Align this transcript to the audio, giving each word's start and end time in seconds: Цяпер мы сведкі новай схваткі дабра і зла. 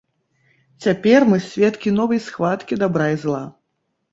Цяпер 0.85 1.27
мы 1.33 1.37
сведкі 1.49 1.93
новай 1.99 2.25
схваткі 2.29 2.81
дабра 2.85 3.07
і 3.19 3.21
зла. 3.27 3.45